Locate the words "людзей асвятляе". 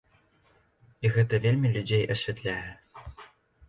1.79-2.61